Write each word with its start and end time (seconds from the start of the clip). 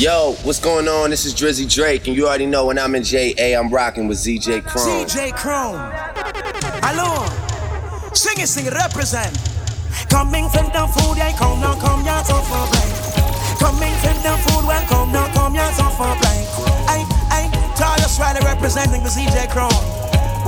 Yo, 0.00 0.32
what's 0.44 0.58
going 0.58 0.88
on? 0.88 1.10
This 1.10 1.26
is 1.26 1.34
Drizzy 1.34 1.68
Drake, 1.68 2.08
and 2.08 2.16
you 2.16 2.26
already 2.26 2.46
know 2.46 2.64
when 2.64 2.78
I'm 2.78 2.94
in 2.94 3.04
JA, 3.04 3.52
I'm 3.52 3.68
rocking 3.68 4.08
with 4.08 4.16
ZJ 4.16 4.64
Chrome. 4.64 5.04
ZJ 5.04 5.36
Chrome. 5.36 5.76
Hello. 6.80 7.20
Sing 8.14 8.40
it, 8.40 8.48
sing 8.48 8.64
it, 8.64 8.72
represent. 8.72 9.28
Coming 10.08 10.48
from 10.48 10.72
the 10.72 10.88
food, 10.96 11.20
yeah, 11.20 11.36
come 11.36 11.60
now, 11.60 11.76
come 11.76 12.02
yeah, 12.02 12.22
so 12.22 12.40
for 12.48 12.64
blank. 12.72 13.60
Coming 13.60 13.92
from 14.00 14.16
the 14.24 14.32
food, 14.48 14.64
well, 14.64 14.80
come 14.88 15.12
now, 15.12 15.28
come 15.34 15.54
yeah, 15.54 15.68
so 15.68 15.84
for 15.92 16.16
blank. 16.16 16.48
I, 16.88 17.04
I, 17.28 17.52
Tarrus 17.76 18.18
Riley 18.18 18.40
representing 18.40 19.02
the 19.02 19.10
ZJ 19.10 19.52
Chrome. 19.52 19.68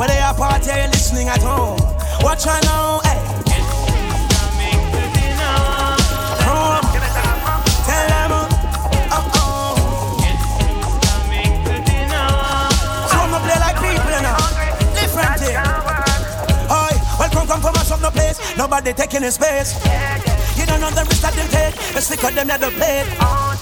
Whether 0.00 0.14
you're 0.14 0.32
party 0.32 0.71
you're 0.73 0.89
listening 0.89 1.29
at 1.29 1.43
home. 1.43 1.77
Watch 2.25 2.46
I 2.46 2.59
know, 2.64 3.03
hey. 3.05 3.32
Nobody 18.93 19.09
taking 19.09 19.25
his 19.25 19.35
space. 19.35 19.75
You 20.59 20.67
don't 20.67 20.81
know 20.81 20.91
the 20.91 21.05
risk 21.09 21.23
that 21.23 21.32
they 21.32 21.49
take. 21.49 21.75
The 21.95 22.01
stick 22.01 22.23
of 22.25 22.35
them 22.35 22.49
that 22.49 22.61
they 22.61 22.71
play. 22.71 23.05
Uh, 23.17 23.57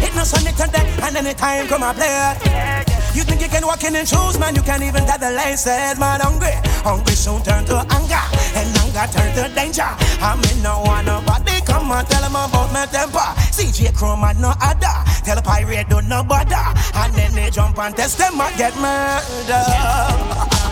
it 0.00 0.14
no 0.16 0.24
sunny 0.24 0.52
today, 0.56 0.88
and 1.04 1.16
anytime 1.16 1.68
come 1.68 1.82
and 1.82 1.96
play 1.96 2.08
it. 2.08 2.88
You 3.14 3.22
think 3.24 3.42
you 3.42 3.48
can 3.48 3.66
walk 3.66 3.84
in 3.84 3.94
in 3.96 4.06
shoes, 4.06 4.38
man? 4.38 4.54
You 4.56 4.62
can't 4.62 4.82
even 4.82 5.04
tie 5.04 5.18
the 5.18 5.36
laces, 5.36 6.00
man. 6.00 6.20
Hungry, 6.20 6.56
hungry 6.80 7.12
soon 7.12 7.42
turn 7.42 7.64
to 7.68 7.76
anger, 7.92 8.24
and 8.56 8.72
anger 8.80 9.04
turn 9.12 9.28
to 9.36 9.52
danger. 9.52 9.90
I 10.24 10.40
mean, 10.40 10.62
no 10.62 10.80
one 10.80 11.04
nobody 11.04 11.60
come 11.60 11.92
and 11.92 12.06
tell 12.08 12.22
them 12.24 12.32
about 12.32 12.72
my 12.72 12.86
temper. 12.88 13.28
ZJ 13.52 13.92
Chrome 13.96 14.24
and 14.24 14.40
no 14.40 14.54
other. 14.64 14.96
Tell 15.28 15.36
a 15.36 15.42
pirate 15.42 15.88
don't 15.90 16.08
no 16.08 16.24
bother, 16.24 16.56
and 16.96 17.12
then 17.12 17.32
they 17.36 17.50
jump 17.50 17.76
and 17.78 17.94
test 17.94 18.16
them 18.16 18.40
and 18.40 18.56
get 18.56 18.72
murdered. 18.80 19.44
Yeah, 19.44 20.16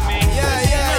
yeah, 0.09 0.61
yeah, 0.65 0.97
yeah. 0.97 0.97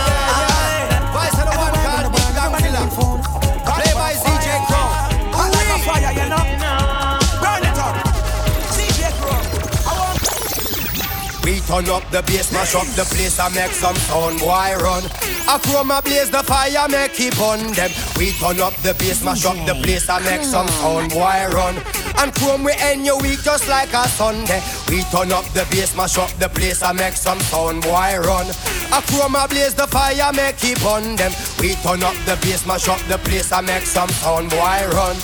We 11.44 11.60
turn 11.62 11.90
up 11.90 12.04
the 12.12 12.22
bass, 12.24 12.52
mash 12.52 12.76
up 12.76 12.88
the 12.96 13.04
place 13.04 13.40
and 13.40 13.56
make 13.56 13.72
some 13.72 13.96
sound, 13.96 14.40
boy 14.40 14.76
run. 14.78 15.04
A 15.48 15.58
chroma 15.58 16.04
blaze 16.04 16.30
the 16.30 16.44
fire, 16.44 16.88
make 16.90 17.14
keep 17.14 17.40
on 17.40 17.60
them. 17.74 17.90
We 18.18 18.32
turn 18.34 18.60
up 18.60 18.76
the 18.84 18.94
bass, 19.00 19.24
mash 19.24 19.46
up 19.46 19.56
the 19.66 19.74
place 19.82 20.10
and 20.10 20.24
make 20.26 20.44
some 20.44 20.68
sound, 20.68 21.10
boy 21.12 21.48
run. 21.54 21.76
And 22.20 22.34
chrome 22.36 22.64
we 22.64 22.74
end 22.80 23.06
your 23.06 23.20
week 23.22 23.42
just 23.42 23.70
like 23.70 23.94
a 23.94 24.08
Sunday. 24.08 24.62
We 24.90 25.04
turn 25.04 25.32
up 25.32 25.46
the 25.56 25.66
bass, 25.72 25.96
mash 25.96 26.18
up 26.18 26.30
the 26.38 26.50
place 26.50 26.84
and 26.84 26.98
make 26.98 27.14
some 27.14 27.40
sound, 27.40 27.84
boy 27.84 28.20
run. 28.20 28.48
A 28.92 29.00
chroma 29.08 29.50
blaze 29.50 29.74
the 29.74 29.88
fire, 29.88 30.34
make 30.34 30.58
keep 30.58 30.84
on 30.84 31.16
them. 31.16 31.32
We 31.62 31.76
turn 31.76 32.04
up 32.04 32.16
the 32.26 32.38
bass, 32.42 32.66
mash 32.68 32.90
up 32.90 33.00
the 33.08 33.18
place 33.18 33.52
and 33.54 33.66
make 33.66 33.86
some 33.86 34.10
sound, 34.10 34.50
boy 34.50 34.82
run. 34.92 35.16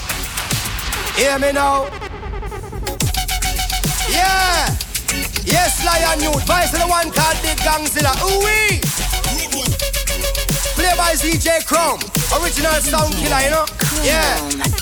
Hear 1.17 1.37
me 1.39 1.51
now. 1.51 1.89
Yeah. 4.09 4.84
Yes, 5.45 5.85
Lion 5.85 6.21
Youth. 6.21 6.43
Vice 6.47 6.71
the 6.71 6.85
one 6.87 7.11
called 7.11 7.37
Big 7.41 7.57
Gangzilla. 7.59 8.13
Ooh 8.25 8.39
wee. 8.43 8.81
Play 10.75 10.93
by 10.97 11.13
ZJ 11.13 11.65
Chrome. 11.65 11.99
Original 12.41 12.73
sound 12.81 13.13
killer, 13.13 13.41
you 13.41 13.51
know? 13.51 13.65
Yeah. 14.03 14.75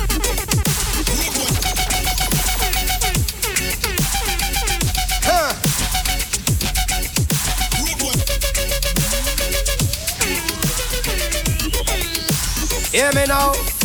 Hear 12.93 13.11
me 13.13 13.25
now. 13.25 13.82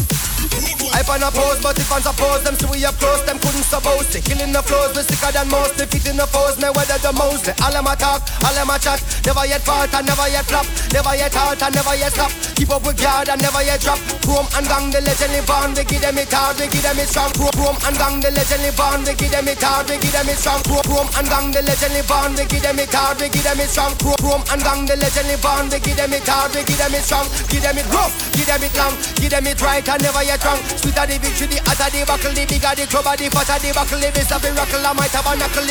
I 0.99 1.03
pan 1.07 1.23
a 1.23 1.31
pose, 1.31 1.63
but 1.63 1.79
if 1.79 1.87
I'm 1.95 2.03
suppose 2.03 2.43
them, 2.43 2.59
so 2.59 2.67
we 2.75 2.83
up 2.83 2.99
close, 2.99 3.23
them 3.23 3.39
couldn't 3.39 3.63
suppose 3.63 4.11
it. 4.19 4.27
Killing 4.27 4.51
the 4.51 4.59
flows, 4.67 4.99
we 4.99 5.07
sicker 5.07 5.31
than 5.31 5.47
most. 5.47 5.79
In 5.79 6.17
the 6.17 6.27
foes, 6.27 6.57
me 6.57 6.67
weather 6.75 6.99
the 6.99 7.13
most. 7.15 7.47
All 7.63 7.71
them 7.71 7.87
talk, 8.01 8.25
all 8.43 8.55
them 8.57 8.73
a 8.73 8.81
chat. 8.81 8.99
Never 9.23 9.45
yet 9.45 9.61
fault 9.61 9.93
and 9.93 10.09
never 10.09 10.27
yet 10.27 10.49
flop. 10.49 10.65
Never 10.89 11.15
yet 11.15 11.37
halt 11.37 11.61
and 11.61 11.75
never 11.77 11.95
yet 11.95 12.17
stop. 12.17 12.33
Keep 12.57 12.73
up 12.73 12.83
with 12.83 12.97
guard 12.97 13.29
and 13.29 13.39
never 13.39 13.61
yet 13.61 13.79
drop. 13.79 14.01
Chrome 14.25 14.49
and 14.57 14.67
gang, 14.67 14.89
the 14.89 15.05
legend 15.05 15.37
live 15.37 15.51
on. 15.53 15.77
We 15.77 15.85
give 15.85 16.01
them 16.01 16.17
it 16.17 16.33
hard, 16.33 16.57
we 16.59 16.67
give 16.67 16.83
them 16.83 16.99
it 16.99 17.13
strong. 17.13 17.31
Chrome 17.37 17.77
and 17.85 17.95
gang, 17.95 18.19
the 18.25 18.33
legend 18.33 18.63
live 18.65 18.81
on. 18.81 19.05
We 19.05 19.13
give 19.15 19.31
them 19.31 19.47
it 19.47 19.63
hard, 19.63 19.87
we 19.87 20.03
give 20.03 20.11
them 20.17 20.27
it 20.33 20.41
strong. 20.41 20.63
Chrome 20.67 21.11
and 21.15 21.29
gang, 21.29 21.53
the 21.53 21.61
legend 21.63 21.93
live 21.95 22.11
on. 22.11 22.35
We 22.35 22.45
give 22.49 22.65
them 22.65 22.79
it 22.81 22.91
hard, 22.91 23.21
we 23.21 23.29
give 23.29 23.45
them 23.45 23.61
it 23.61 23.69
strong. 23.69 23.93
Chrome 24.01 24.45
and 24.49 24.63
gang, 24.65 24.83
the 24.89 24.97
legend 24.97 25.29
live 25.29 25.45
on. 25.45 25.69
We 25.69 25.79
give 25.79 25.95
them 25.95 26.11
it 26.17 26.25
hard, 26.25 26.51
we 26.57 26.65
give 26.65 26.81
them 26.81 26.95
it 26.97 27.05
strong. 27.05 27.29
Give 27.53 27.63
them 27.63 27.77
it 27.77 27.87
rough, 27.93 28.17
give 28.33 28.49
them 28.49 28.65
it 28.65 28.75
long, 28.81 28.95
give 29.21 29.31
them 29.31 29.47
it 29.47 29.61
right 29.61 29.85
and 29.85 30.01
never 30.01 30.25
yet 30.25 30.41
wrong. 30.43 30.61
Sweeter 30.89 31.05
the 31.05 31.19
victory, 31.21 31.47
the 31.53 31.61
hotter 31.69 31.91
the 31.93 32.01
buckle, 32.09 32.33
the 32.33 32.47
bigger 32.49 32.73
the 32.73 32.87
trouble, 32.89 33.13
the 33.13 33.29
fatter 33.29 33.61
the 33.61 33.77
buckle, 33.77 34.01
the 34.01 34.09
best 34.09 34.33
of 34.33 34.41
the 34.41 34.49
rockle, 34.57 34.81
I 34.81 34.97
might 34.97 35.13
have 35.13 35.29
a 35.29 35.37
knuckle. 35.37 35.69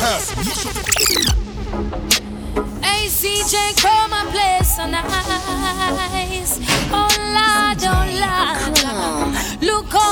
Huh. 0.00 0.16
Hey, 2.80 3.04
ZJ, 3.12 3.76
call 3.76 4.08
my 4.08 4.24
place 4.32 4.72
so 4.72 4.88
nice. 4.88 5.04
Oh, 6.88 7.12
Lord, 7.12 7.84
oh, 7.84 8.08
Lord. 8.24 8.72
Look 9.60 9.92
oh, 9.92 10.03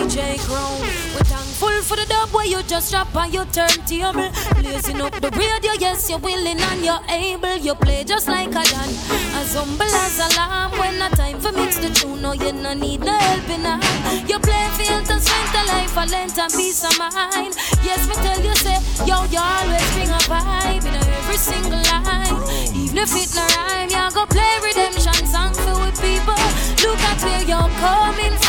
ZJ, 0.00 0.40
Crown. 0.48 0.80
We're 1.12 1.28
thankful 1.28 1.82
for 1.82 1.96
the 1.96 2.06
dub 2.08 2.30
where 2.30 2.46
you 2.46 2.62
just 2.62 2.90
drop 2.90 3.14
on 3.14 3.32
your 3.32 3.44
turntable. 3.46 4.32
Blazing 4.56 5.00
up 5.02 5.12
the 5.20 5.30
radio, 5.36 5.72
yes, 5.78 6.08
you're 6.08 6.18
willing 6.18 6.58
and 6.58 6.80
you're 6.80 7.04
able. 7.08 7.56
You 7.56 7.74
play 7.74 8.04
just 8.04 8.26
like 8.26 8.48
a 8.48 8.64
dan. 8.64 8.88
As 9.36 9.52
humble 9.54 9.84
as 9.84 10.18
a 10.18 10.28
lamb. 10.36 10.70
When 10.80 11.02
a 11.02 11.10
time 11.10 11.38
for 11.38 11.52
mix 11.52 11.76
the 11.76 11.90
tune, 11.90 12.22
no, 12.22 12.32
you 12.32 12.52
no 12.52 12.72
need 12.72 13.00
no 13.00 13.12
helping 13.12 13.60
hand. 13.60 13.84
You 14.28 14.38
play 14.38 14.68
field 14.80 15.04
to 15.04 15.20
spend 15.20 15.48
the 15.52 15.62
life, 15.68 15.94
a 15.96 16.06
length 16.08 16.38
and 16.38 16.52
peace 16.52 16.82
of 16.82 16.96
mind. 16.98 17.52
Yes, 17.84 18.08
me 18.08 18.14
tell 18.24 18.40
you, 18.40 18.54
say, 18.56 18.80
yo, 19.04 19.24
you 19.28 19.38
always 19.38 19.84
bring 19.92 20.08
a 20.08 20.20
vibe 20.24 20.86
in 20.88 20.96
every 20.96 21.36
single 21.36 21.84
line. 21.92 22.40
Even 22.72 22.96
if 23.04 23.12
it 23.12 23.34
no 23.36 23.44
rhyme, 23.52 23.90
you 23.92 24.04
go 24.16 24.24
play 24.24 24.56
redemption 24.64 25.26
song 25.28 25.52
for 25.52 25.76
with 25.84 26.00
people. 26.00 26.40
Look 26.80 27.00
at 27.04 27.20
where 27.20 27.44
you're 27.44 27.68
coming 27.84 28.39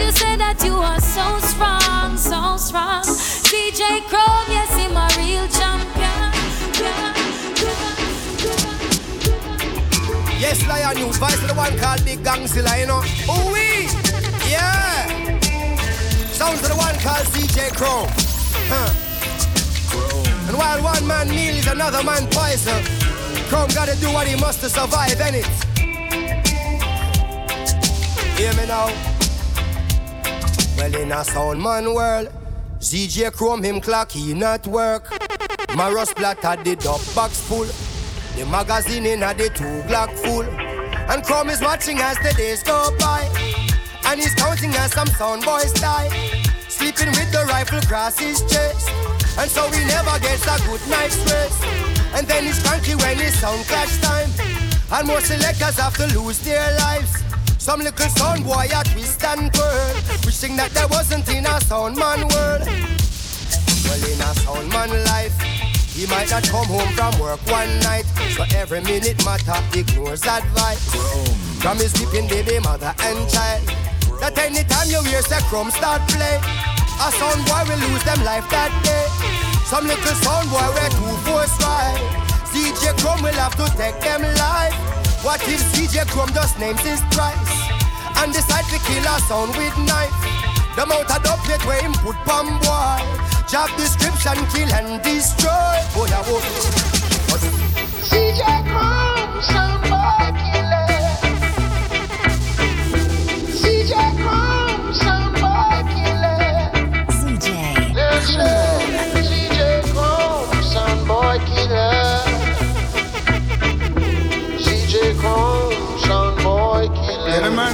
you, 0.00 0.12
say 0.12 0.36
that 0.36 0.62
you 0.64 0.74
are 0.74 1.00
so 1.00 1.38
strong, 1.40 2.16
so 2.16 2.56
strong. 2.56 3.04
ZJ 3.04 4.08
Chrome, 4.08 4.48
yes, 4.48 4.70
him 4.76 4.96
a 4.96 5.06
real 5.20 5.46
champion. 5.48 6.30
Yes, 10.40 10.66
Lion 10.66 10.98
Youth, 10.98 11.18
vice 11.18 11.40
the 11.46 11.54
one 11.54 11.76
called 11.78 12.04
Big 12.04 12.20
Gangzilla, 12.20 12.80
you 12.80 12.86
know? 12.86 13.02
Ooh 13.28 13.52
wee! 13.52 13.88
Yeah! 14.48 15.06
Sounds 16.32 16.62
the 16.62 16.74
one 16.74 16.96
called 17.04 17.26
ZJ 17.32 17.76
Chrome. 17.76 18.08
Huh. 18.72 18.90
And 20.48 20.56
while 20.56 20.82
one 20.82 21.06
man 21.06 21.28
kneel 21.28 21.56
is 21.56 21.66
another 21.66 22.02
man 22.02 22.26
poison, 22.30 22.82
Chrome 23.48 23.68
gotta 23.74 23.96
do 24.00 24.12
what 24.12 24.26
he 24.26 24.36
must 24.36 24.60
to 24.60 24.68
survive, 24.68 25.18
innit? 25.18 25.46
Hear 28.38 28.54
me 28.54 28.66
now? 28.66 29.09
Well, 30.80 30.96
in 30.96 31.12
a 31.12 31.22
sound 31.22 31.62
man 31.62 31.92
world, 31.92 32.32
ZJ 32.78 33.34
Chrome 33.34 33.62
him 33.62 33.82
clock, 33.82 34.12
he 34.12 34.32
not 34.32 34.66
work. 34.66 35.12
Maros 35.76 36.14
platter 36.14 36.56
the 36.64 36.74
dub 36.74 37.02
box 37.14 37.38
full. 37.38 37.68
The 38.34 38.46
magazine 38.46 39.04
in 39.04 39.22
a 39.22 39.34
the 39.34 39.50
two 39.50 39.82
block 39.86 40.08
full. 40.12 40.42
And 40.42 41.22
Chrome 41.22 41.50
is 41.50 41.60
watching 41.60 41.98
as 41.98 42.16
the 42.20 42.32
days 42.32 42.62
go 42.62 42.96
by. 42.98 43.28
And 44.06 44.20
he's 44.20 44.34
counting 44.34 44.70
as 44.70 44.92
some 44.94 45.08
sound 45.08 45.44
boys 45.44 45.70
die. 45.74 46.08
Sleeping 46.70 47.10
with 47.10 47.30
the 47.30 47.44
rifle 47.50 47.80
across 47.80 48.18
his 48.18 48.40
chest. 48.50 48.88
And 49.36 49.50
so 49.50 49.68
he 49.72 49.84
never 49.84 50.18
gets 50.18 50.46
a 50.46 50.56
good 50.64 50.80
night's 50.88 51.18
rest. 51.30 51.62
And 52.14 52.26
then 52.26 52.44
he's 52.44 52.62
cranky 52.62 52.94
when 52.94 53.20
it's 53.20 53.36
sound 53.36 53.66
clash 53.66 54.00
time. 54.00 54.30
And 54.90 55.06
more 55.06 55.20
selectors 55.20 55.76
have 55.76 55.94
to 55.98 56.06
lose 56.18 56.38
their 56.38 56.74
lives. 56.78 57.29
Some 57.60 57.80
little 57.80 58.08
sound 58.16 58.42
boy 58.44 58.68
a 58.72 58.82
twist 58.88 59.22
and 59.22 59.52
twirl. 59.52 59.94
Wishing 60.24 60.56
that 60.56 60.72
there 60.72 60.88
wasn't 60.88 61.28
in 61.28 61.44
a 61.44 61.60
sound 61.60 61.92
man 61.94 62.24
world. 62.32 62.64
Well, 63.84 64.00
in 64.00 64.16
a 64.16 64.32
sound 64.40 64.72
man 64.72 64.88
life. 65.12 65.36
He 65.92 66.08
might 66.08 66.32
not 66.32 66.48
come 66.48 66.64
home 66.64 66.88
from 66.96 67.12
work 67.20 67.36
one 67.52 67.68
night, 67.84 68.08
so 68.32 68.48
every 68.56 68.80
minute 68.80 69.20
matter 69.28 69.60
ignores 69.76 70.24
advice. 70.24 70.88
From 71.60 71.76
his 71.76 71.92
sleeping 71.92 72.32
baby 72.32 72.56
mother 72.64 72.96
and 73.04 73.28
child. 73.28 73.60
That 74.24 74.40
anytime 74.40 74.88
you 74.88 75.04
hear 75.04 75.20
say 75.20 75.44
crumbs 75.52 75.76
start 75.76 76.00
play, 76.08 76.40
a 76.40 77.12
sound 77.12 77.44
boy 77.44 77.60
will 77.68 77.80
lose 77.92 78.04
them 78.08 78.24
life 78.24 78.48
that 78.48 78.72
day. 78.80 79.04
Some 79.68 79.84
little 79.84 80.16
sound 80.24 80.48
boy 80.48 80.64
wear 80.64 80.88
two 80.96 81.12
force 81.28 81.52
right. 81.60 82.00
DJ 82.56 82.96
Chrome 83.04 83.20
will 83.20 83.36
have 83.36 83.52
to 83.60 83.68
take 83.76 84.00
them 84.00 84.24
life. 84.40 84.99
What 85.22 85.46
if 85.46 85.60
DJ 85.76 86.08
Chrome 86.08 86.32
just 86.32 86.58
names 86.58 86.80
his 86.80 87.02
price? 87.12 87.36
And 88.16 88.32
decide 88.32 88.64
to 88.72 88.78
kill 88.88 89.04
a 89.04 89.20
sound 89.28 89.54
with 89.54 89.76
knife. 89.84 90.16
The 90.76 90.84
amount 90.84 91.10
of 91.14 91.22
dub 91.22 91.38
where 91.66 91.82
him 91.82 91.92
put 91.92 92.16
palm 92.24 92.58
boy. 92.60 93.04
Job 93.46 93.68
description, 93.76 94.40
kill 94.48 94.72
and 94.72 95.02
destroy. 95.02 95.76
Boy, 95.92 96.08
I 96.08 96.24
will. 96.24 96.40
DJ 98.08 98.40
Chrome, 98.64 99.42
sound 99.42 99.82
boy 99.92 100.40
killer. 100.40 100.69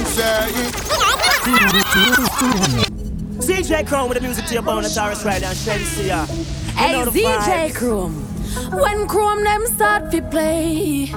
Say 0.07 0.71
ZJ 3.61 3.87
Chrome 3.87 4.07
with 4.09 4.17
the 4.17 4.23
music 4.23 4.45
to 4.45 4.53
your 4.53 4.63
bone, 4.63 4.83
Tarrus 4.83 5.23
Riley 5.25 5.45
and 5.45 5.57
Shreddy 5.57 5.83
Seer. 5.83 6.25
Hey, 6.75 7.03
ZJ 7.03 7.73
Chrome. 7.75 8.23
When 8.71 9.07
Chrome 9.07 9.43
them 9.43 9.65
start 9.67 10.09
to 10.11 10.21
play, 10.21 11.07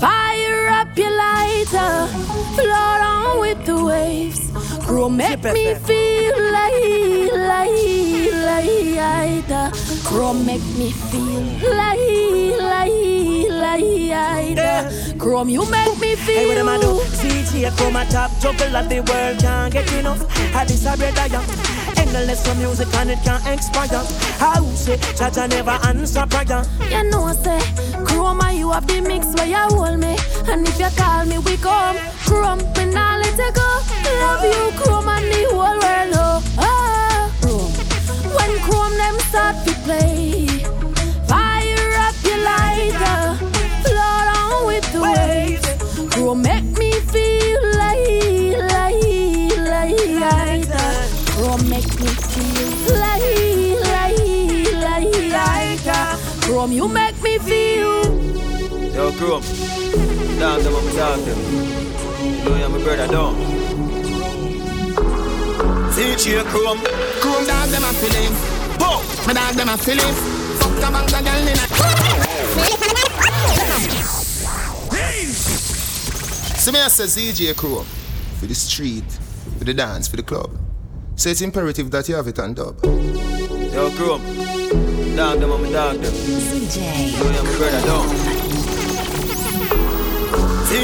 fire 0.00 0.68
up 0.68 0.96
your 0.96 1.10
lighter, 1.16 2.06
float 2.56 3.00
on 3.12 3.40
with 3.40 3.64
the 3.66 3.84
waves. 3.84 4.40
Chrome 4.86 5.16
make 5.16 5.42
me 5.42 5.74
feel 5.74 6.52
like, 6.52 7.32
like, 7.32 8.32
like, 8.96 9.48
Chrome 10.04 10.44
make 10.46 10.64
me 10.76 10.90
feel 10.90 11.76
like, 11.76 12.60
like, 12.60 13.21
like, 14.54 15.18
Chrome 15.18 15.48
you 15.48 15.68
make 15.70 15.98
me 15.98 16.14
feel. 16.16 16.36
Hey, 16.36 16.46
what 16.46 16.58
am 16.58 16.68
I 16.68 16.78
do? 16.78 17.00
ZJ 17.20 17.76
Chrome 17.76 17.96
a 17.96 18.04
top 18.06 18.30
juggle 18.40 18.76
of 18.76 18.88
the 18.88 19.00
world 19.00 19.38
can't 19.38 19.72
get 19.72 19.92
enough. 19.94 20.22
I 20.54 20.64
this 20.64 20.86
a 20.86 20.96
bread 20.96 21.18
I 21.18 21.26
am. 21.26 21.44
Endless 21.96 22.46
for 22.46 22.54
music 22.56 22.92
and 22.94 23.10
it 23.10 23.18
can't 23.24 23.46
expire. 23.46 24.04
How 24.38 24.64
say, 24.74 24.96
Jaja 25.18 25.48
never 25.48 25.78
answer 25.86 26.26
prayer. 26.26 26.64
You 26.90 27.10
know, 27.10 27.32
say, 27.32 27.58
Chroma, 28.06 28.56
you 28.56 28.70
have 28.70 28.86
the 28.86 29.00
mix 29.00 29.26
where 29.34 29.46
you 29.46 29.56
hold 29.56 29.98
me. 29.98 30.16
And 30.46 30.66
if 30.66 30.78
you 30.78 30.88
call 30.96 31.24
me, 31.26 31.38
we 31.38 31.56
come. 31.56 31.96
Chrome, 32.26 32.58
me 32.76 32.92
nah 32.92 33.18
let 33.18 33.36
you 33.38 33.52
go. 33.52 33.68
Love 34.20 34.44
you, 34.44 34.72
Chrome, 34.80 35.08
and 35.08 35.24
the 35.26 35.46
whole 35.50 35.78
world, 35.78 36.14
oh. 36.14 36.42
Ah, 36.58 37.30
Chrome. 37.40 37.72
When 38.36 38.58
Chrome 38.60 38.96
them 38.96 39.18
Yo, 59.22 59.28
Chrome. 59.28 59.42
Dog 60.40 60.62
them, 60.62 60.74
I'm 60.74 60.88
talk 60.96 61.20
them. 61.20 61.38
You 62.24 62.44
know 62.44 62.56
you're 62.56 62.68
my 62.68 62.82
brother, 62.82 63.06
don't. 63.06 63.36
ZJ 65.92 66.42
Chrome. 66.46 66.80
Chrome 67.20 67.46
dog 67.46 67.68
them 67.68 67.84
a 67.84 67.92
feeling. 68.00 68.34
Boom. 68.80 69.00
My 69.26 69.32
dog 69.32 69.54
them 69.54 69.68
a 69.68 69.78
feeling. 69.78 70.14
Fuck 70.58 70.74
the 70.74 70.90
bank 70.90 71.08
the 71.08 71.22
girl 71.22 71.48
in 71.48 71.54
a. 71.54 71.66
So 76.58 76.72
me 76.72 76.80
I 76.80 76.88
say 76.88 77.04
ZJ 77.04 77.56
Chrome 77.56 77.86
for 78.40 78.46
the 78.46 78.54
street, 78.56 79.04
for 79.58 79.64
the 79.64 79.74
dance, 79.74 80.08
for 80.08 80.16
the 80.16 80.24
club. 80.24 80.50
So 81.14 81.28
it's 81.28 81.42
imperative 81.42 81.92
that 81.92 82.08
you 82.08 82.16
have 82.16 82.26
it 82.26 82.40
on 82.40 82.54
dub. 82.54 82.84
Yo, 82.84 83.90
Chrome. 83.92 84.22
Dog 85.14 85.38
them, 85.38 85.52
I'm 85.52 85.72
dog 85.72 85.98
them. 85.98 86.12
ZJ. 86.12 87.12
You 87.12 87.24
know 87.24 87.30
you're 87.30 87.44
my 87.44 87.56
brother, 87.56 87.86
don't. 87.86 88.31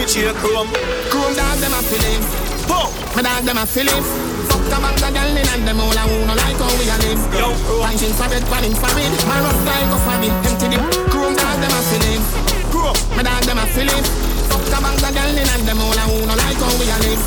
ZJ 0.09 0.33
Chrome. 0.41 0.73
Chrome 1.13 1.37
dog 1.37 1.61
them 1.61 1.77
a 1.77 1.81
feeling. 1.85 2.25
Boom. 2.65 2.89
My 3.13 3.21
dog 3.21 3.45
them 3.45 3.61
a 3.61 3.67
feeling. 3.69 4.01
Fuck 4.49 4.65
the 4.65 4.77
bank 4.81 4.97
the 4.97 5.09
girl 5.13 5.37
in 5.37 5.45
and 5.53 5.69
them 5.69 5.81
all 5.85 5.93
a 5.93 6.05
who 6.09 6.25
no 6.25 6.33
like 6.33 6.57
how 6.57 6.73
we 6.81 6.89
a 6.89 6.97
live. 7.05 7.21
Yo, 7.37 7.53
Punching 7.85 8.17
for 8.17 8.25
bed, 8.25 8.41
panning 8.49 8.73
for 8.73 8.89
it. 8.97 9.13
My 9.29 9.37
rough 9.45 9.61
go 9.61 9.99
for 10.01 10.17
it. 10.25 10.33
Empty 10.49 10.67
the 10.73 10.79
Chrome 11.13 11.37
dog 11.37 11.61
them 11.61 11.77
a 11.77 11.81
feeling. 11.93 12.25
Chrome. 12.73 12.97
My 13.13 13.23
dog 13.23 13.45
them 13.45 13.61
a 13.61 13.69
feeling. 13.69 14.05
Fuck 14.49 14.65
the 14.65 14.79
bank 14.81 14.97
the 14.97 15.11
girl 15.13 15.37
in 15.37 15.45
and 15.45 15.65
them 15.69 15.77
all 15.77 15.93
a 15.93 16.05
who 16.09 16.25
no 16.25 16.35
like 16.41 16.57
how 16.57 16.73
we 16.81 16.89
a 16.89 16.97
live. 17.05 17.23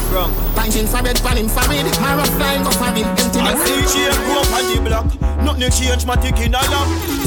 Punching 0.58 0.90
for 0.90 1.06
bed, 1.06 1.22
panning 1.22 1.54
for 1.54 1.70
it. 1.70 1.86
My 2.02 2.18
rough 2.18 2.34
go 2.34 2.72
for 2.74 2.90
it. 2.98 3.06
Empty 3.06 3.30
the 3.30 3.46
And 3.46 3.62
ZJ 3.62 4.10
grew 4.26 4.42
up 4.42 4.50
on 4.58 4.66
the 4.66 4.78
block 4.82 5.08
Nothing 5.46 5.70
change, 5.70 6.06
my 6.10 6.18
tick 6.18 6.38
in 6.42 6.54
a 6.54 6.62
lock 6.66 6.90
Split 6.90 6.90
from 7.06 7.21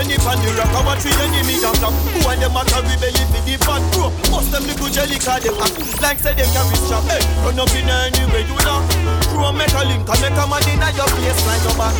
penny 0.00 0.16
from 0.16 0.40
the 0.40 0.48
rock 0.56 0.72
I 0.72 0.80
want 0.80 1.00
three 1.04 1.12
enemy 1.20 1.60
down 1.60 1.76
top 1.76 1.92
Who 1.92 2.24
and 2.32 2.40
them 2.40 2.56
a 2.56 2.64
carry 2.64 2.96
belly 2.96 3.24
for 3.28 3.42
the 3.44 3.54
fat 3.60 3.84
bro? 3.92 4.08
Most 4.32 4.48
them 4.48 4.64
little 4.64 4.88
jelly 4.88 5.20
cause 5.20 5.44
them 5.44 5.60
act 5.60 5.76
Like 6.00 6.18
say 6.18 6.32
they 6.32 6.48
carry 6.48 6.76
strap. 6.80 7.04
Hey, 7.04 7.20
run 7.44 7.60
up 7.60 7.72
in 7.76 7.84
anywhere 7.84 8.44
you 8.48 8.56
know 8.64 8.80
Crew 9.28 9.52
make 9.52 9.74
a 9.76 9.82
link 9.84 10.08
and 10.08 10.20
make 10.24 10.40
a 10.40 10.44
man 10.48 10.64
in 10.72 10.80
your 10.96 11.08
face 11.20 11.42
like 11.44 11.64
no 11.68 11.72
back 11.76 11.96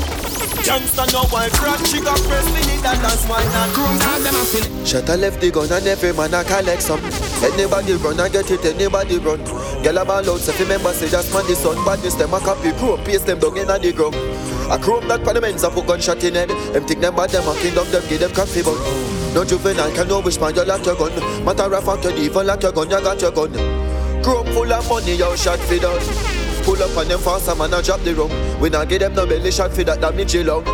Youngster 0.64 1.06
no 1.12 1.29
wife 1.29 1.52
rock 1.61 1.81
She 1.85 2.00
got 2.00 2.17
press 2.25 2.47
need 2.56 2.81
that 2.81 2.97
dance 3.05 3.25
why 3.29 3.44
not 3.52 3.69
Chrome 3.76 3.99
dog 4.00 4.20
them 4.25 4.37
a 4.37 4.44
feeling. 4.44 4.85
Shot 4.85 5.08
a 5.08 5.17
left 5.17 5.41
the 5.41 5.50
gun 5.50 5.73
and 5.73 5.87
every 5.87 6.12
man 6.12 6.35
a 6.35 6.44
collect 6.44 6.82
some. 6.82 7.00
Anybody 7.41 7.94
run 7.94 8.20
and 8.20 8.32
get 8.32 8.50
it, 8.50 8.64
anybody 8.64 9.19
run. 9.19 9.41
Girl 9.82 9.99
a 9.99 10.05
ball 10.05 10.29
out, 10.29 10.41
so 10.41 10.53
if 10.53 10.59
you 10.61 10.67
remember 10.67 10.93
say 10.93 11.09
just 11.09 11.32
man 11.32 11.47
the 11.47 11.55
sun. 11.56 11.82
Badness 11.85 12.15
them 12.15 12.35
a 12.35 12.41
copy, 12.41 12.73
chrome 12.73 13.03
paste 13.05 13.27
them 13.27 13.38
down 13.38 13.56
inna 13.56 13.79
the 13.79 13.93
ground. 13.93 14.15
A 14.71 14.79
chrome 14.79 15.09
that 15.09 15.25
parliaments 15.25 15.62
a 15.62 15.71
put 15.71 15.87
gunshot 15.87 16.23
in 16.23 16.35
head. 16.35 16.50
Them 16.73 16.87
think 16.87 17.00
them 17.00 17.17
bad, 17.17 17.31
them 17.31 17.49
a 17.49 17.55
kingdom, 17.59 17.88
them 17.91 18.03
give 18.09 18.21
them 18.21 18.31
coffee 18.32 18.62
bun. 18.62 18.77
No 19.32 19.44
juvenile 19.44 19.91
can 19.93 20.09
know 20.09 20.21
which 20.21 20.38
man 20.38 20.55
you 20.55 20.65
lock 20.65 20.85
your 20.85 20.97
gun. 20.97 21.12
Matter 21.44 21.75
of 21.75 21.85
fact, 21.85 22.05
you 22.05 22.25
even 22.29 22.47
lock 22.47 22.62
your 22.62 22.73
gun, 22.73 22.91
you 22.91 23.00
got 23.00 23.21
your 23.21 23.32
gun. 23.32 23.53
Chrome 24.23 24.47
full 24.53 24.73
of 24.73 24.88
money, 24.88 25.15
yo 25.17 25.35
shot 25.35 25.59
for 25.61 25.79
done. 25.79 26.03
Pull 26.65 26.83
up 26.83 26.97
on 26.97 27.09
them 27.09 27.19
fast, 27.21 27.49
a 27.49 27.55
man 27.55 27.73
a 27.73 27.83
drop 27.83 28.00
the 28.03 28.15
rum. 28.15 28.31
We 28.61 28.69
not 28.69 28.88
give 28.88 29.00
them 29.00 29.15
no 29.15 29.25
belly 29.26 29.50
shot 29.50 29.73
for 29.73 29.85
that 29.85 30.00
damage 30.00 30.37
long. 30.37 30.65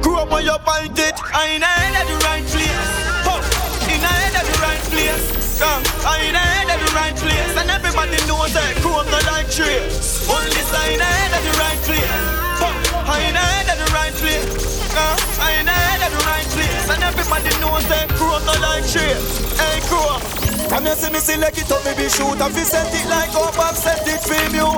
Chrome 0.00 0.30
when 0.30 0.44
you 0.44 0.56
find 0.64 0.98
it 0.98 1.14
I 1.34 1.54
in 1.54 1.60
the 1.60 1.66
head 1.66 2.02
of 2.02 2.08
the 2.08 2.24
right 2.24 2.44
place 2.46 2.70
Huh, 3.26 3.42
In 3.92 4.00
the 4.00 4.06
head 4.06 4.34
of 4.38 4.46
the 4.46 4.56
right 4.62 4.84
place 4.88 5.58
Come, 5.58 5.82
I 6.06 6.24
in 6.26 6.32
the 6.32 6.38
head 6.38 6.70
of 6.70 6.86
the 6.86 6.94
right 6.94 7.16
place 7.16 7.35
trace 9.56 10.28
Only 10.28 10.62
sign 10.68 11.00
the 11.00 11.08
head 11.08 11.32
of 11.32 11.42
the 11.48 11.54
right 11.56 11.80
place. 11.88 12.04
Huh, 12.60 12.76
I 13.08 13.32
head 13.32 13.72
of 13.72 13.78
the 13.80 13.88
right 13.96 14.12
place. 14.20 14.44
Come, 14.92 15.16
I 15.40 15.64
head 15.64 16.04
of 16.04 16.12
the 16.12 16.22
right 16.28 16.48
place. 16.52 16.86
And 16.92 17.02
everybody 17.02 17.52
knows 17.64 17.88
that 17.88 18.12
Chrome 18.20 18.44
no 18.44 18.52
like 18.60 18.84
trace 18.84 19.24
Hey 19.56 19.80
Chrome 19.88 20.20
Come 20.68 20.84
you 20.84 20.94
see 20.94 21.10
me 21.10 21.20
select 21.20 21.56
it 21.56 21.72
up, 21.72 21.84
me 21.88 21.96
be 21.96 22.08
shoot. 22.12 22.36
And 22.36 22.52
fi 22.52 22.62
set 22.68 22.92
it 22.92 23.08
like 23.08 23.32
up 23.32 23.56
and 23.56 23.76
set 23.76 24.04
it 24.04 24.20
for 24.20 24.44
you. 24.52 24.68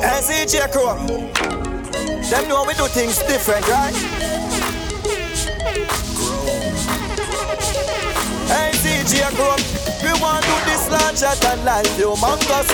Hey 0.00 0.20
ZJ 0.24 0.72
Chrome 0.72 1.30
them 2.30 2.48
know 2.48 2.64
we 2.64 2.74
do 2.74 2.86
things 2.86 3.18
different, 3.24 3.66
right? 3.68 4.19
Larger 11.20 11.40
than 11.40 11.64
life, 11.64 11.86
humongous. 11.96 12.68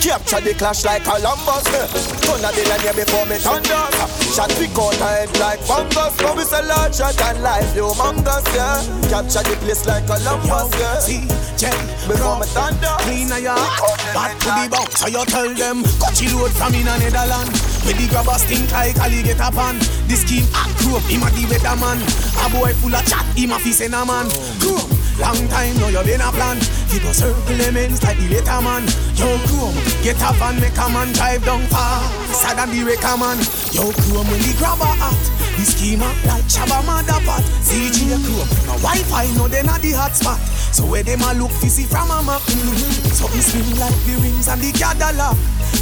Capture 0.00 0.40
the 0.40 0.54
clash 0.54 0.84
like 0.84 1.02
Columbus. 1.02 1.66
a 1.66 2.50
billion 2.54 2.80
year 2.82 2.94
before 2.94 3.26
me 3.26 3.36
thunders. 3.36 3.94
Shot 4.34 4.50
pick 4.56 4.76
out 4.78 4.94
head 4.94 5.30
like 5.38 5.60
fungus. 5.60 6.14
Now 6.20 6.34
we 6.34 6.44
say 6.44 6.62
larger 6.66 7.10
than 7.18 7.42
life, 7.42 7.66
humongous, 7.74 8.46
yeah. 8.54 8.78
Capture 9.10 9.42
the 9.42 9.56
place 9.58 9.86
like 9.86 10.06
Columbus, 10.06 10.70
yeah. 10.78 11.74
Before 12.06 12.38
me 12.38 12.46
thunder. 12.54 12.94
Clean 13.02 13.30
a 13.32 13.38
yard, 13.38 13.58
back 14.14 14.38
to 14.38 14.48
the 14.54 14.68
box. 14.70 15.00
So 15.00 15.08
you 15.08 15.24
tell 15.26 15.50
them, 15.50 15.82
cut 15.98 16.14
your 16.22 16.46
road 16.46 16.52
from 16.52 16.74
in 16.74 16.86
a 16.86 16.94
Netherlands. 16.98 17.58
Where 17.84 17.94
the 17.94 18.06
grabber 18.08 18.38
stink 18.38 18.70
like 18.72 18.96
alligator 18.98 19.50
pan. 19.50 19.78
The 20.06 20.14
scheme 20.14 20.46
ah, 20.54 20.68
act 20.68 20.78
crew 20.78 20.98
him 21.10 21.26
a 21.26 21.28
the 21.34 21.42
weatherman. 21.50 21.98
A 22.38 22.46
boy 22.54 22.72
full 22.78 22.94
of 22.94 23.04
chat, 23.06 23.26
him 23.36 23.50
a 23.50 23.58
fi 23.58 23.72
send 23.72 23.94
a 23.94 24.04
man. 24.06 24.30
Crew 24.60 24.78
up, 24.78 24.99
long 25.20 25.40
time 25.48 25.76
now 25.78 25.88
you 25.92 26.02
been 26.02 26.20
a 26.24 26.30
plan. 26.32 26.58
You 26.90 27.00
go 27.00 27.12
circle 27.12 27.56
lemons 27.60 28.02
like 28.02 28.18
the 28.18 28.28
later 28.32 28.60
man. 28.64 28.84
Yo 29.14 29.28
up, 29.36 29.76
get 30.02 30.20
a 30.24 30.32
van, 30.40 30.58
make 30.60 30.76
a 30.76 30.86
man 30.88 31.12
drive 31.12 31.44
down 31.44 31.62
far. 31.68 32.02
Sad 32.32 32.58
than 32.58 32.72
the 32.72 32.82
wrecker 32.82 33.16
man. 33.20 33.38
Yo 33.70 33.92
up, 33.92 34.26
when 34.26 34.40
the 34.40 34.52
grabber 34.58 34.88
act. 34.98 35.26
The 35.60 35.66
scheme 35.66 36.00
act 36.00 36.24
like 36.24 36.48
Shabba 36.48 36.80
Motherpot. 36.88 37.44
CG 37.60 38.08
crew 38.24 38.40
up, 38.40 38.48
no 38.64 38.74
Wi-Fi, 38.80 39.28
no 39.36 39.46
they 39.46 39.62
not 39.62 39.80
the 39.82 39.92
hotspot. 39.92 40.40
So 40.72 40.86
where 40.86 41.02
them 41.02 41.20
a 41.22 41.34
look 41.34 41.50
fishy 41.50 41.82
from 41.82 42.10
a 42.10 42.22
map 42.22 42.40
mm-hmm. 42.42 43.10
Something 43.10 43.42
swing 43.42 43.78
like 43.78 43.94
the 44.06 44.14
rings 44.22 44.46
and 44.46 44.60
the 44.62 44.70
Cadillac 44.70 45.36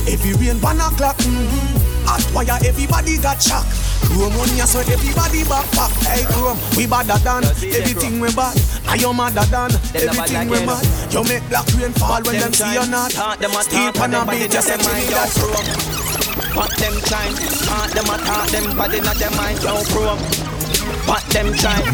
Every 0.09 0.33
rain 0.41 0.61
one 0.63 0.81
o'clock 0.81 1.17
mm-hmm. 1.19 1.98
Hot 2.09 2.25
wire, 2.33 2.57
everybody 2.65 3.19
got 3.21 3.37
shock. 3.37 3.69
Chrome 4.09 4.33
on 4.41 4.49
ya 4.57 4.65
so 4.65 4.81
everybody 4.81 5.45
back 5.45 5.69
back. 5.77 5.93
Hey 6.09 6.25
Chrome, 6.33 6.57
we 6.77 6.89
badder 6.89 7.21
than 7.21 7.45
everything 7.45 8.21
we 8.21 8.33
bad. 8.33 8.57
I 8.89 8.97
am 9.05 9.17
madder 9.21 9.45
than 9.53 9.71
everything 9.93 10.49
we 10.49 10.65
mad. 10.65 10.85
You 11.13 11.23
make 11.29 11.45
black 11.53 11.69
rain 11.77 11.93
fall 11.93 12.23
when 12.25 12.41
them 12.41 12.53
see 12.57 12.73
you 12.73 12.87
not. 12.89 13.13
Steel 13.13 13.93
pan 13.93 14.15
a 14.17 14.25
beat, 14.25 14.51
just 14.51 14.69
say 14.69 14.81
me 14.81 15.05
that 15.13 15.29
Chrome. 15.37 15.69
Pat 16.57 16.73
them 16.81 16.97
time, 17.05 17.35
pat 17.69 17.91
them 17.93 18.09
attack 18.09 18.49
them 18.51 18.77
body 18.77 19.01
not 19.01 19.17
them 19.17 19.35
mind, 19.37 19.63
yo 19.63 19.83
chrome. 19.93 20.19
Pat 21.05 21.23
them 21.31 21.53
time, 21.55 21.85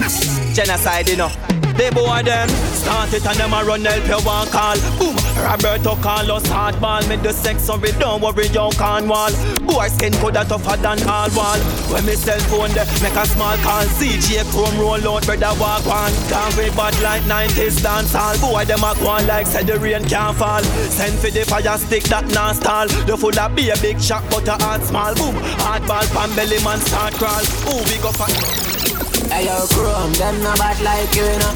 genocide 0.54 1.08
you 1.08 1.16
know. 1.16 1.53
They 1.76 1.90
boy 1.90 2.22
them 2.22 2.48
Start 2.48 3.12
it 3.12 3.26
and 3.26 3.36
them 3.36 3.52
a 3.52 3.64
run 3.64 3.84
help 3.84 4.06
you 4.06 4.26
one 4.26 4.48
call. 4.48 4.76
Boom 4.98 5.16
Roberto 5.42 5.96
Carlos 5.96 6.44
hardball 6.44 7.08
Me 7.08 7.16
the 7.16 7.32
sex 7.32 7.64
sorry 7.64 7.90
don't 7.98 8.20
worry 8.20 8.46
you 8.46 8.70
can't 8.78 9.06
wall. 9.08 9.32
Boy 9.66 9.88
skin 9.88 10.12
coulda 10.14 10.44
tougher 10.44 10.76
than 10.76 11.02
all 11.08 11.30
wall. 11.34 11.58
When 11.90 12.06
me 12.06 12.14
cell 12.14 12.38
phone 12.46 12.70
there 12.72 12.86
make 13.02 13.16
a 13.18 13.26
small 13.26 13.56
call. 13.58 13.84
ZJ 13.98 14.46
Chrome 14.52 14.78
roll 14.78 15.16
out 15.16 15.26
brother 15.26 15.52
walk 15.58 15.86
on. 15.86 16.12
Can't 16.30 16.56
wait 16.56 16.76
bad 16.76 16.94
like 17.02 17.22
90s 17.22 17.82
dance 17.82 18.12
hall? 18.12 18.38
Boy 18.38 18.64
them 18.64 18.84
a 18.84 18.94
go 18.94 19.08
on 19.08 19.26
like 19.26 19.46
said 19.46 19.66
the 19.66 19.78
rain 19.78 20.04
can't 20.04 20.36
fall. 20.36 20.62
Send 20.94 21.18
for 21.18 21.30
the 21.30 21.44
fire 21.44 21.78
stick 21.78 22.04
that 22.04 22.26
non 22.32 22.54
stall. 22.54 22.86
The 22.86 23.16
full 23.16 23.38
of 23.38 23.56
be 23.56 23.70
a 23.70 23.76
big 23.78 24.00
shot 24.00 24.22
but 24.30 24.46
a 24.46 24.52
heart 24.62 24.82
small. 24.82 25.14
Boom 25.14 25.34
Hardball 25.58 26.06
pan 26.14 26.30
belly 26.36 26.62
man 26.62 26.78
start 26.80 27.14
crawl. 27.14 27.42
Ooh 27.66 27.82
we 27.90 27.98
go 27.98 28.12
for 28.12 29.03
Hey 29.34 29.46
yo, 29.46 29.66
Chrome, 29.66 30.12
them 30.14 30.38
not 30.44 30.58
bad 30.62 30.78
like 30.86 31.10
you, 31.10 31.26
you 31.26 31.38
know. 31.42 31.50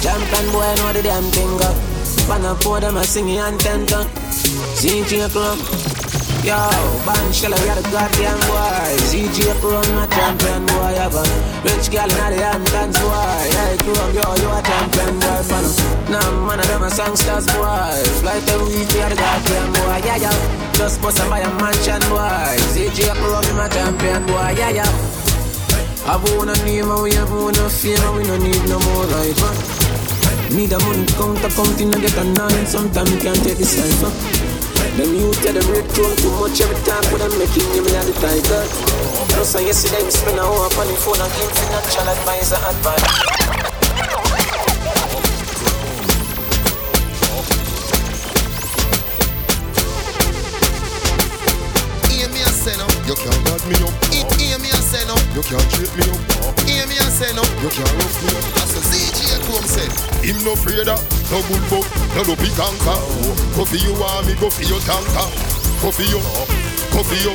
Champion 0.00 0.48
boy, 0.48 0.64
know 0.80 0.96
the 0.96 1.04
damn 1.04 1.28
thing 1.28 1.60
up. 1.60 1.76
Fan 2.24 2.40
up 2.48 2.56
for 2.64 2.80
them, 2.80 2.96
I 2.96 3.04
sing 3.04 3.28
and 3.36 3.60
ten 3.60 3.84
ton. 3.84 4.08
ZJ 4.80 5.28
Chrome. 5.28 5.60
Yo, 6.40 6.56
band 7.04 7.28
shell, 7.36 7.52
we 7.52 7.68
are 7.68 7.76
the 7.76 7.84
goddamn 7.92 8.40
boy. 8.48 8.96
ZJ 9.12 9.60
Chrome, 9.60 10.00
a 10.00 10.08
champion 10.08 10.64
boy, 10.72 10.96
but 11.12 11.28
rich 11.68 11.92
girl 11.92 12.08
in 12.08 12.32
the 12.32 12.40
Hamptons 12.40 12.96
boy. 12.96 13.44
Hey, 13.60 13.76
Chrome, 13.84 14.16
yo, 14.16 14.24
you 14.40 14.48
a 14.48 14.60
champion 14.64 15.20
boy, 15.20 15.44
fan 15.44 15.68
up. 15.68 16.08
Nah, 16.08 16.32
man, 16.48 16.64
them 16.64 16.80
a 16.80 16.88
songsters 16.88 17.44
boy. 17.52 17.92
Flight 18.24 18.40
every 18.48 18.72
week, 18.72 18.88
we 18.88 19.04
are 19.04 19.12
the 19.12 19.20
goddamn 19.20 19.68
boy, 19.76 20.00
yeah, 20.00 20.16
yeah. 20.16 20.72
Just 20.80 20.96
bust 21.04 21.20
and 21.20 21.28
buy 21.28 21.44
a 21.44 21.50
mansion 21.60 22.00
boy. 22.08 22.56
ZJ 22.72 23.12
Chrome, 23.20 23.60
a 23.60 23.68
champion 23.68 24.24
boy, 24.24 24.56
yeah, 24.56 24.80
yeah. 24.80 25.27
Have 26.08 26.24
one 26.38 26.48
a 26.48 26.56
name 26.64 26.88
and 26.88 27.02
we 27.02 27.12
have 27.20 27.28
one 27.28 27.52
a 27.52 27.68
and 27.68 28.16
we 28.16 28.24
no 28.24 28.40
need 28.40 28.64
no 28.64 28.80
more 28.80 29.04
life. 29.12 29.36
Huh? 29.36 30.56
Need 30.56 30.72
a 30.72 30.80
money 30.80 31.04
counter 31.04 31.52
counting 31.52 31.92
and 31.92 32.00
get 32.00 32.16
a 32.16 32.24
nine. 32.24 32.64
Sometimes 32.64 33.12
you 33.12 33.20
can't 33.20 33.36
take 33.44 33.58
this 33.58 33.76
life. 33.76 34.08
Huh? 34.08 34.96
Them 34.96 35.12
youth 35.12 35.36
get 35.44 35.52
the 35.52 35.60
red 35.68 35.84
tone 35.92 36.16
too 36.16 36.32
much 36.40 36.64
every 36.64 36.80
time 36.88 37.04
for 37.12 37.18
them 37.20 37.36
making 37.36 37.68
me 37.76 37.84
all 37.92 38.08
the 38.08 38.16
title. 38.24 38.64
Plus 39.36 39.54
I 39.54 39.68
yesterday 39.68 40.02
me 40.02 40.10
spend 40.10 40.38
a 40.38 40.48
hour 40.48 40.72
on 40.72 40.86
the 40.88 40.96
phone 40.96 41.20
and 41.20 41.32
give 41.36 41.52
financial 41.52 42.08
advisor 42.08 42.56
advice. 42.56 43.47
That's 57.68 58.72
what 58.72 58.84
ZJ 58.88 59.44
Chrome 59.44 59.68
said. 59.68 59.92
Him 60.24 60.40
no 60.40 60.56
of, 60.56 61.00
no 61.28 61.38
good 61.52 61.64
book, 61.68 61.84
no 62.16 62.24
no 62.24 62.34
big 62.40 62.56
anchor. 62.56 62.96
Go 63.52 63.64
for 63.68 63.76
you 63.76 63.92
army, 63.92 64.32
go 64.40 64.48
for 64.48 64.64
your 64.64 64.80
tanker. 64.88 65.28
Go 65.84 65.92
for 65.92 66.02
you, 66.08 66.16
go 66.96 67.04
for 67.04 67.18
you, 67.20 67.32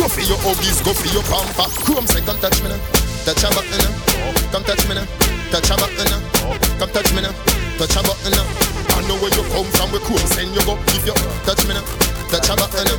go 0.00 0.08
for 0.08 0.24
your 0.24 0.40
huggies, 0.40 0.80
go 0.80 0.96
for 0.96 1.12
your 1.12 1.20
pamper. 1.28 1.68
Chrome 1.84 2.06
say 2.08 2.24
come 2.24 2.40
touch 2.40 2.56
me 2.64 2.72
now, 2.72 2.80
touch 3.28 3.44
a 3.44 3.52
button 3.52 3.76
now. 3.84 3.92
Come 4.48 4.64
touch 4.64 4.88
me 4.88 4.96
now, 4.96 5.04
touch 5.52 5.68
a 5.68 5.76
button 5.76 6.08
now. 6.08 6.20
Come 6.80 6.90
touch 6.96 7.12
me 7.12 7.20
now, 7.20 7.36
touch 7.76 7.96
a 7.96 8.00
button 8.00 8.32
now. 8.32 8.48
I 8.96 9.04
know 9.06 9.20
where 9.20 9.28
you 9.28 9.44
come 9.52 9.68
from, 9.76 9.92
where 9.92 10.00
Chrome 10.08 10.24
send 10.32 10.56
you 10.56 10.64
go. 10.64 10.80
If 10.96 11.04
you 11.04 11.12
touch 11.44 11.68
me 11.68 11.76
now, 11.76 11.84
touch 12.32 12.48
a 12.48 12.56
button 12.56 12.88
now. 12.88 12.96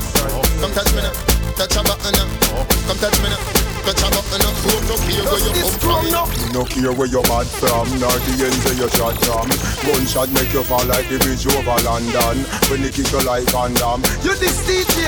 Come 0.61 0.71
touch 0.77 0.93
me 0.93 1.01
now, 1.01 1.30
touch 1.55 1.75
a 1.75 1.83
button 1.83 2.13
now. 2.15 2.27
Oh, 2.55 2.65
come 2.87 2.97
touch 2.97 3.17
me 3.21 3.29
now, 3.29 3.41
touch 3.83 4.01
a 4.03 4.07
button 4.11 4.39
now. 4.39 4.51
Chrome 4.61 4.85
no 4.87 4.95
care 5.01 5.23
where 5.25 5.41
you 5.41 5.51
come 5.53 5.75
from. 5.79 6.03
Me 6.05 6.45
no 6.53 6.63
care 6.65 6.93
where 6.93 7.09
you 7.09 7.21
mad 7.27 7.47
from, 7.47 7.87
nor 7.99 8.11
the 8.11 8.33
ends 8.45 8.65
of 8.65 8.77
your 8.77 8.91
shot 8.93 9.15
from. 9.25 9.47
Gunshot 9.85 10.29
make 10.31 10.53
you 10.53 10.63
fall 10.63 10.85
like 10.85 11.07
the 11.09 11.17
bridge 11.19 11.45
over 11.47 11.77
London. 11.83 12.45
When 12.69 12.81
they 12.81 12.91
kick 12.91 13.11
you 13.11 13.21
like 13.25 13.47
Van 13.51 13.73
Damme. 13.75 14.03
You 14.23 14.35
this 14.35 14.61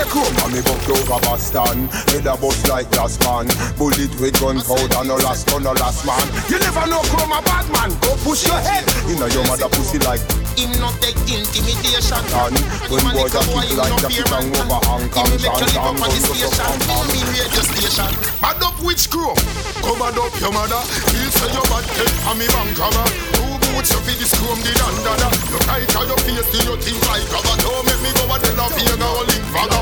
Chrome, 0.10 0.38
and 0.44 0.54
me 0.54 0.62
bucked 0.62 0.90
over 0.90 1.20
Boston. 1.24 1.88
Head 2.12 2.28
a 2.28 2.36
bust 2.38 2.68
like 2.70 2.90
last 2.96 3.20
man. 3.24 3.48
Bullet 3.78 4.14
with 4.20 4.40
gunpowder, 4.40 5.04
no 5.08 5.16
last 5.22 5.48
gun, 5.50 5.64
no 5.64 5.74
last 5.74 6.06
man. 6.06 6.24
You 6.50 6.60
never 6.60 6.86
know 6.88 7.02
Chrome 7.12 7.32
a 7.32 7.42
bad 7.42 7.68
man. 7.72 7.90
Go 8.02 8.16
push 8.24 8.46
your 8.48 8.60
head 8.60 8.84
inna 9.10 9.28
your 9.34 9.46
mother 9.48 9.70
pussy 9.70 10.00
like 10.04 10.22
Him 10.58 10.72
not 10.80 10.96
take 11.02 11.18
intimidation. 11.28 12.22
done. 12.30 12.56
When 12.90 13.06
boy 13.14 13.28
a 13.28 13.42
kick 13.42 13.78
like 13.78 14.04
a 14.04 14.10
kick 14.10 14.32
and 14.32 14.54
over 14.58 14.80
Hong 14.88 15.08
Kong, 15.10 15.28
Him 15.30 15.42
make 15.42 15.60
you 15.60 15.68
live 15.72 15.88
up 15.88 16.02
on 16.02 16.10
the 16.10 16.20
station. 16.20 16.52
some 16.54 16.80
Feel 16.84 17.04
me 17.12 17.22
radio 17.30 17.64
station. 17.64 18.12
Mad 18.42 18.62
up 18.64 18.78
which 18.84 19.10
crew? 19.10 19.34
Come 19.82 20.00
mad 20.00 20.18
up 20.18 20.34
your 20.40 20.54
mother. 20.54 20.82
Feel 21.12 21.30
say 21.32 21.50
you 21.52 21.64
bad 21.70 21.86
head 21.98 22.12
and 22.12 22.38
me 22.40 22.48
bank 22.50 22.72
cover. 22.78 23.08
Who 23.40 23.46
boots 23.72 23.92
you 23.94 24.02
fi 24.04 24.14
this 24.18 24.34
chrome 24.38 24.62
the 24.62 24.72
dandada? 24.78 25.28
You 25.52 25.60
tight 25.68 25.94
on 25.98 26.06
your 26.08 26.22
face 26.24 26.48
till 26.52 26.64
you 26.64 26.76
think 26.82 27.00
like 27.10 27.26
cover. 27.30 27.56
Don't 27.62 27.84
make 27.86 28.02
me 28.02 28.12
go 28.16 28.24
and 28.30 28.42
tell 28.44 28.62
a 28.62 28.66
Vega 28.74 29.08
or 29.08 29.26
link 29.28 29.46
father. 29.52 29.82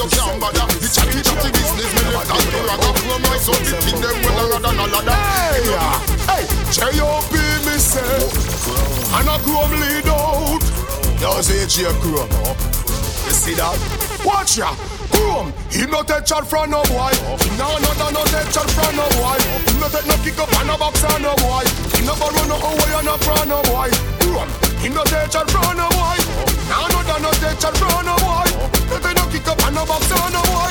You 0.00 0.08
can't 0.08 0.40
bother. 0.40 0.64
The 0.80 0.88
chatty 0.88 1.20
chatty 1.20 1.50
business 1.52 1.92
me 1.92 2.02
left 2.08 2.32
and 2.32 2.46
the 2.48 3.36
son 3.36 3.60
the 3.60 3.76
thing 3.84 4.00
them 4.00 4.16
well 4.24 4.48
rather 4.48 4.60
than 4.64 4.80
a 4.80 4.86
ladder. 4.88 5.16
Hey, 6.24 6.44
J.O.P. 6.72 7.34
me 7.68 7.76
say. 7.76 8.00
And 9.12 9.28
a 9.28 9.36
chrome 9.44 9.74
lead 9.76 10.08
out. 10.08 10.62
Yo 11.20 11.40
say 11.42 11.66
J. 11.68 11.92
Chrome. 12.00 12.32
You 13.28 13.34
see 13.36 13.54
that? 13.60 13.76
Watch 14.24 14.56
ya. 14.56 14.72
Chrome, 15.12 15.52
he 15.70 15.84
no 15.86 16.02
take 16.02 16.24
chat 16.24 16.46
from 16.46 16.70
no 16.70 16.82
boy. 16.88 17.12
He 17.44 17.50
no 17.60 17.68
no 17.76 17.90
no 18.00 18.08
no 18.10 18.24
take 18.32 18.48
chat 18.54 18.70
from 18.72 18.96
no 18.96 19.04
boy. 19.20 19.29
Kick 20.22 20.38
up 20.38 20.52
on 20.58 20.66
no 20.66 20.76
box 20.76 21.04
on 21.04 21.22
no 21.22 21.34
boy. 21.36 21.64
He 21.96 22.04
no 22.04 22.14
borrow 22.16 22.44
no 22.46 22.56
away 22.56 22.92
on 22.94 23.04
no 23.04 23.16
from 23.18 23.48
no 23.48 23.62
boy. 23.64 23.90
He 24.80 24.88
no 24.88 25.04
take 25.04 25.30
chat 25.30 25.50
from 25.50 25.76
no 25.76 25.88
boy. 25.90 26.16
No 26.68 26.86
no 26.88 27.00
no 27.02 27.16
no 27.18 27.30
take 27.40 27.58
chat 27.58 27.76
from 27.76 28.04
no 28.04 28.16
boy. 28.20 28.48
He 29.00 29.14
no 29.14 29.24
kick 29.32 29.48
up 29.48 29.62
on 29.64 29.74
no 29.74 29.84
box 29.86 30.10
on 30.12 30.32
no 30.32 30.42
boy. 30.42 30.70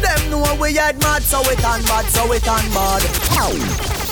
Them 0.00 0.30
know 0.30 0.56
we 0.60 0.74
had 0.74 1.00
mad, 1.00 1.22
so 1.22 1.40
it 1.40 1.64
and 1.64 1.84
bad, 1.86 2.04
so 2.06 2.32
it 2.32 2.46
and 2.46 2.74
bad. 2.74 4.05